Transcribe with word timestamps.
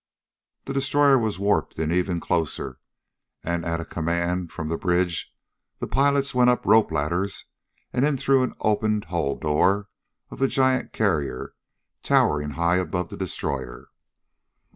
The 0.65 0.73
destroyer 0.73 1.19
was 1.19 1.37
warped 1.37 1.77
in 1.77 1.91
even 1.91 2.19
closer, 2.19 2.79
and 3.43 3.63
at 3.63 3.79
a 3.79 3.85
command 3.85 4.51
from 4.51 4.67
the 4.67 4.75
bridge 4.75 5.31
the 5.77 5.85
pilots 5.85 6.33
went 6.33 6.49
up 6.49 6.65
rope 6.65 6.91
ladders 6.91 7.45
and 7.93 8.03
in 8.03 8.17
through 8.17 8.41
an 8.41 8.55
opened 8.61 9.05
hull 9.05 9.35
door 9.35 9.89
of 10.31 10.39
the 10.39 10.47
giant 10.47 10.91
carrier 10.91 11.53
towering 12.01 12.49
high 12.57 12.77
above 12.77 13.09
the 13.09 13.15
destroyer. 13.17 13.89